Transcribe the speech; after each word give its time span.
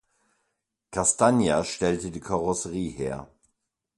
Castagna 0.89 1.63
stellte 1.63 2.09
die 2.09 2.21
Karosserie 2.21 2.89
her. 2.89 3.27